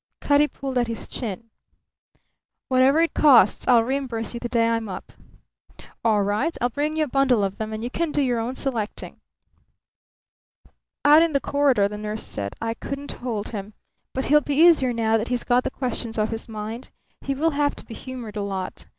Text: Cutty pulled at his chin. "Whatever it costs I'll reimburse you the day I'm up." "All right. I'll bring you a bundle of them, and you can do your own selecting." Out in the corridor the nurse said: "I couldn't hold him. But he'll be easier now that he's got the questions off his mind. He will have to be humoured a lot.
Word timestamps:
Cutty 0.19 0.47
pulled 0.47 0.79
at 0.79 0.87
his 0.87 1.07
chin. 1.07 1.51
"Whatever 2.69 3.01
it 3.01 3.13
costs 3.13 3.67
I'll 3.67 3.83
reimburse 3.83 4.33
you 4.33 4.39
the 4.39 4.49
day 4.49 4.67
I'm 4.67 4.89
up." 4.89 5.13
"All 6.03 6.23
right. 6.23 6.57
I'll 6.59 6.69
bring 6.69 6.95
you 6.95 7.03
a 7.03 7.07
bundle 7.07 7.43
of 7.43 7.57
them, 7.59 7.71
and 7.71 7.83
you 7.83 7.91
can 7.91 8.11
do 8.11 8.23
your 8.23 8.39
own 8.39 8.55
selecting." 8.55 9.21
Out 11.05 11.21
in 11.21 11.33
the 11.33 11.39
corridor 11.39 11.87
the 11.87 11.99
nurse 11.99 12.23
said: 12.23 12.55
"I 12.59 12.73
couldn't 12.73 13.11
hold 13.21 13.49
him. 13.49 13.75
But 14.15 14.25
he'll 14.25 14.41
be 14.41 14.55
easier 14.55 14.91
now 14.91 15.19
that 15.19 15.27
he's 15.27 15.43
got 15.43 15.63
the 15.63 15.69
questions 15.69 16.17
off 16.17 16.29
his 16.31 16.49
mind. 16.49 16.89
He 17.21 17.35
will 17.35 17.51
have 17.51 17.75
to 17.75 17.85
be 17.85 17.93
humoured 17.93 18.35
a 18.37 18.41
lot. 18.41 18.87